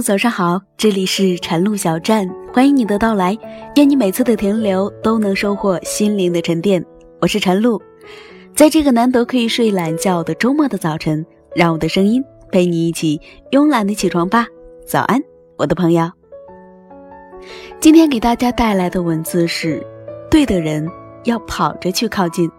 [0.00, 3.36] 早上好，这里是晨露小站，欢迎你的到来，
[3.76, 6.84] 愿你每次的停留都能收获心灵的沉淀。
[7.20, 7.80] 我是晨露，
[8.54, 14.46] 在这个难得可以睡懒觉的周末的早晨，让我的声音陪你一起慵懒的起床吧。
[14.86, 15.20] 早安，
[15.56, 16.10] 我的朋友。
[17.80, 19.84] 今天给大家带来的文字是：
[20.30, 20.88] 对的人
[21.24, 22.50] 要跑着去靠近。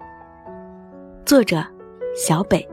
[1.26, 1.64] 作者：
[2.16, 2.68] 小北。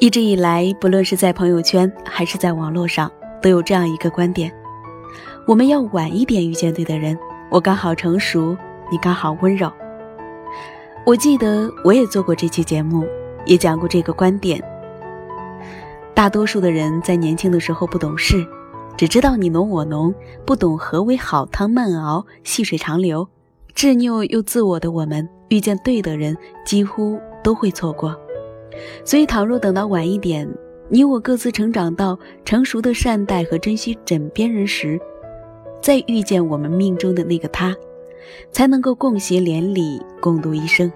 [0.00, 3.10] 一直以来，不论是在朋友圈还是在网络上，
[3.42, 4.52] 都有这样一个观点：
[5.44, 7.18] 我们要晚一点遇见对的人。
[7.50, 8.56] 我刚好成熟，
[8.92, 9.68] 你刚好温柔。
[11.04, 13.04] 我记得我也做过这期节目，
[13.44, 14.62] 也讲过这个观点。
[16.14, 18.46] 大多数的人在年轻的时候不懂事，
[18.96, 20.14] 只知道你侬我侬，
[20.46, 23.28] 不懂何为好汤慢熬、细水长流。
[23.74, 28.16] 执拗又自我的我们，遇见对的人几乎都会错过。
[29.04, 30.48] 所以，倘若等到晚一点，
[30.88, 34.98] 你我各自成长到成熟的善待和珍惜枕边人时，
[35.80, 37.74] 再遇见我们命中的那个他，
[38.52, 40.90] 才能够共携连理，共度一生。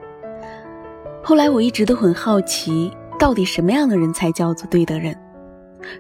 [1.23, 5.17] 后来，我一直都很好奇，到底什么样的人才叫做对的人？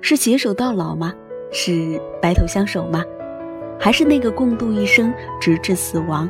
[0.00, 1.12] 是携手到老吗？
[1.50, 3.04] 是白头相守吗？
[3.78, 6.28] 还是那个共度一生，直至死亡？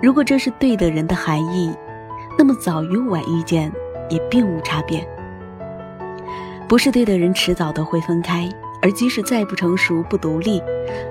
[0.00, 1.74] 如果这是对的人的含义，
[2.38, 3.70] 那么早与晚遇见。
[4.08, 5.06] 也并无差别。
[6.68, 8.48] 不是对的人，迟早都会分开；
[8.82, 10.60] 而即使再不成熟、不独立，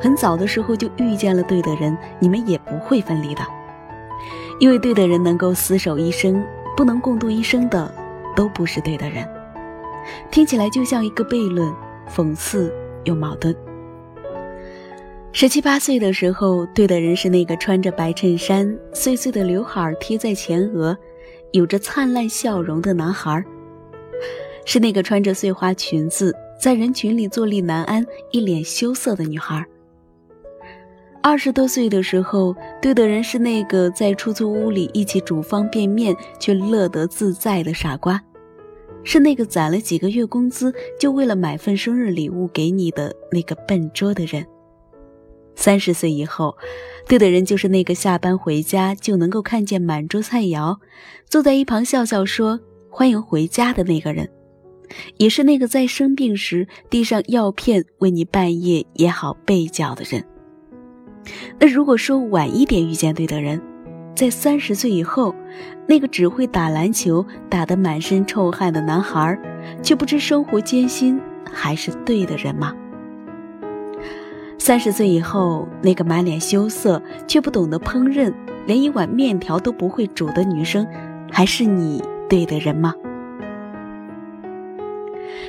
[0.01, 3.41] 很早的时候就遇见了对的人，你们也不会分离的。
[4.59, 6.43] 因为对的人能够厮守一生，
[6.75, 7.89] 不能共度一生的，
[8.35, 9.27] 都不是对的人。
[10.29, 11.73] 听起来就像一个悖论，
[12.13, 12.73] 讽刺
[13.05, 13.55] 又矛盾。
[15.31, 20.97] 十七八岁的时候，对的人是那个穿着白衬衫、碎碎的刘海贴在前额。
[21.51, 23.43] 有着灿烂笑容的男孩，
[24.65, 29.65] 是那个穿着碎花裙子在人群里坐立难安、一脸羞涩的女孩。
[31.21, 38.21] 二十多岁的时候，对的人是那个在出租屋里一起煮方便面却乐得自在的傻瓜，
[39.03, 44.45] 是那个攒了几个月工资就为了买份生日礼物给你的那个笨拙的人。
[45.55, 46.55] 三十岁以后，
[47.07, 50.77] 对的人就是那个下班回家就能够看见满桌菜肴，
[51.29, 54.29] 坐在一旁笑笑说“欢迎回家”的那个人，
[55.17, 60.23] 也是那个在生病时递上药片为你半夜也好备脚的人。
[61.59, 63.61] 那如果说晚一点遇见对的人，
[64.15, 65.33] 在三十岁以后，
[65.87, 69.37] 那个只会打篮球打得满身臭汗的男孩，
[69.81, 71.19] 却不知生活艰辛，
[71.51, 72.75] 还是对的人吗？
[74.65, 78.33] 三十岁以后，那个满脸羞涩却不懂得烹饪，
[78.65, 80.87] 连一碗面条都不会煮的女生，
[81.31, 82.91] 还是你对的人吗？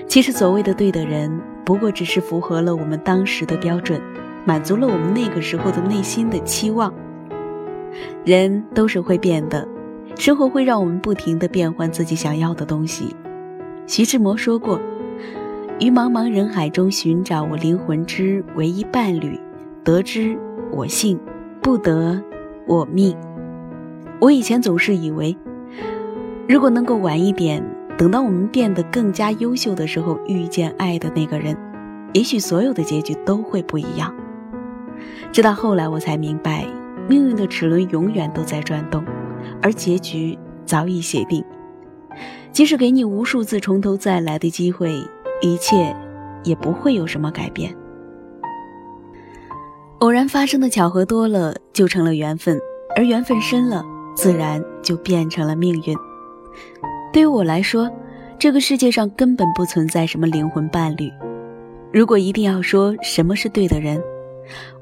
[0.06, 3.98] 其实，所谓的对的人，不过只是符合了我们当时的标准，
[4.44, 6.92] 满足了我们那个时候的内心的期望。
[8.22, 9.66] 人都是会变的，
[10.18, 13.16] 生活会让我们不停的变换自己想要的东西。
[13.86, 14.78] 徐志摩说过。
[15.78, 19.38] 于茫茫人海中寻找我灵魂之唯一伴侣，
[19.84, 20.34] 得之
[20.72, 21.20] 我幸，
[21.60, 22.18] 不得
[22.66, 23.14] 我命。
[24.18, 25.36] 我以前总是以为，
[26.48, 27.62] 如果能够晚一点，
[27.98, 31.54] 等到我们变得更加优秀的时候，遇见爱的那个人，
[32.14, 34.14] 也许所有的结局都会不一样。
[35.30, 36.66] 直到后来，我才明白，
[37.06, 39.04] 命运的齿轮永远都在转动，
[39.60, 41.44] 而结局早已写定。
[42.50, 45.06] 即使给你无数次从头再来的机会。
[45.40, 45.94] 一切
[46.44, 47.74] 也不会有什么改变。
[50.00, 52.58] 偶然发生的巧合多了，就成了缘分；
[52.94, 55.96] 而缘分深了，自然就变成了命运。
[57.12, 57.90] 对于我来说，
[58.38, 61.10] 这个世界上根本不存在什么灵魂伴侣。
[61.92, 64.02] 如果一定要说什么是对的人，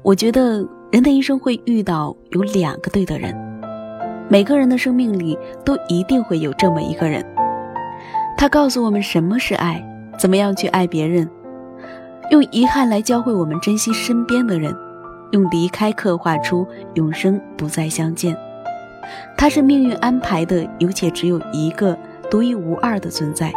[0.03, 3.33] 我觉得人的一生会遇到有两个对的人。
[4.27, 7.25] 每个人的生命里都一定会有这么一个人，
[8.37, 9.81] 他告诉我们什么是爱。
[10.17, 11.29] 怎么样去爱别人？
[12.31, 14.75] 用遗憾来教会我们珍惜身边的人，
[15.31, 16.65] 用离开刻画出
[16.95, 18.35] 永生不再相见。
[19.37, 21.95] 他是命运安排的，有且只有一个
[22.31, 23.53] 独一无二的存在。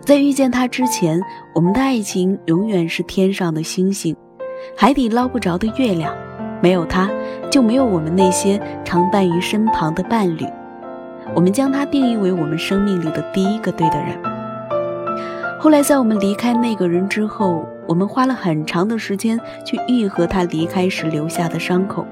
[0.00, 1.18] 在遇见他之前，
[1.54, 4.14] 我们的爱情永远是天上的星星，
[4.76, 6.12] 海底捞不着的月亮。
[6.60, 7.08] 没有他，
[7.50, 10.44] 就没有我们那些常伴于身旁的伴侣。
[11.34, 14.37] 我们将他定义为我们生命里的第一个对的人。
[15.60, 22.06] 后来，在我们离开那个人之后，我们花了很长的时间去愈合他离开时留下的伤口。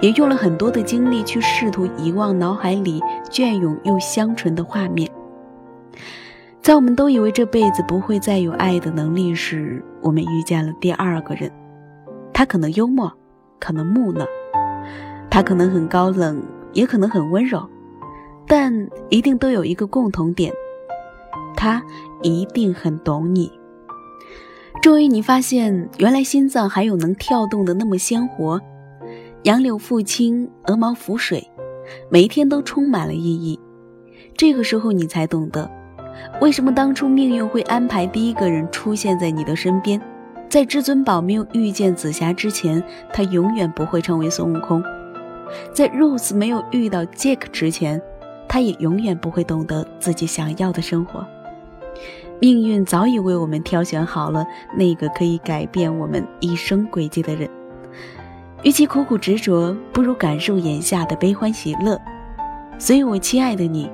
[0.00, 5.10] 也用了很多的精力去试图遗忘脑海里隽永又香醇的画面。
[6.62, 11.50] 在我们都以为这辈子不会再有爱的能力时，我们遇见了第二个人。
[12.32, 13.12] 他可能幽默，
[13.58, 14.24] 可能木讷，
[15.28, 16.40] 他可能很高冷，
[16.72, 17.68] 也可能很温柔，
[18.46, 20.52] 但一定都有一个共同点：
[21.64, 21.82] 他
[22.20, 23.50] 一定很懂你。
[24.82, 28.60] 终于，你发现原来心脏还有能跳动的那么鲜活。
[29.44, 31.50] 杨柳拂青，鹅毛浮水，
[32.10, 33.58] 每一天都充满了意义。
[34.36, 35.70] 这个时候，你才懂得，
[36.42, 39.98] 为什么当初命运会安排第一个人出现在你的身边。
[40.50, 44.82] 在至尊宝没有遇见紫霞之前，他永远不会成为孙悟空；
[45.72, 48.02] 在 Rose 没有遇到 Jack 之前，
[48.46, 51.26] 他也永远不会懂得自己想要的生活。
[52.40, 54.44] 命运早已为我们挑选好了
[54.76, 57.48] 那个可以改变我们一生轨迹的人。
[58.62, 62.00] 与其苦苦执着，不如感受眼下的悲欢喜乐。
[62.78, 63.90] 所以，我亲爱的你，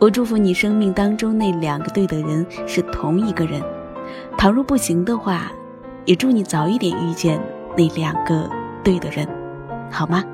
[0.00, 3.62] 我祝福你生命当中那两个对的人是同一个人。
[4.36, 5.52] 倘若不行的话，
[6.06, 7.40] 也祝你早一点遇见
[7.76, 8.50] 那两个
[8.82, 9.28] 对的人，
[9.90, 10.24] 好吗？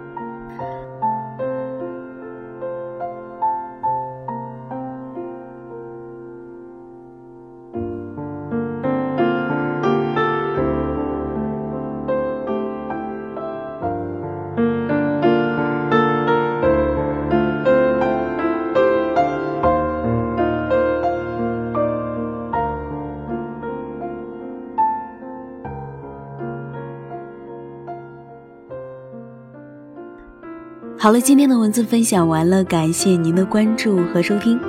[31.02, 34.60] 好了，今天的文字分享完了，感谢您的关注和收听。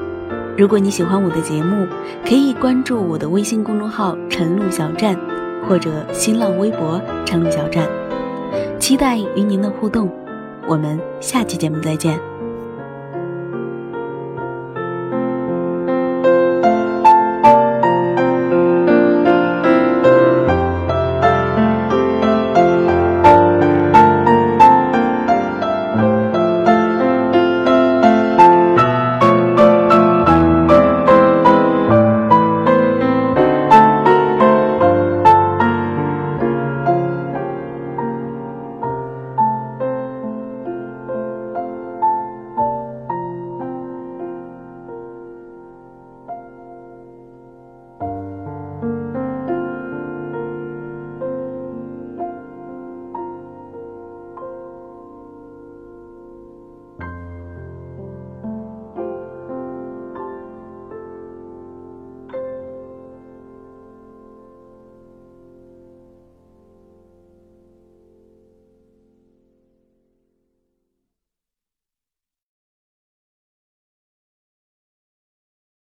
[0.58, 1.86] 如果你喜欢我的节目，
[2.26, 5.14] 可以关注我的微信公众号“陈露小站”
[5.68, 7.86] 或者新浪微博“陈露小站”，
[8.80, 10.10] 期待与您的互动。
[10.70, 12.31] 我们下期节目再见。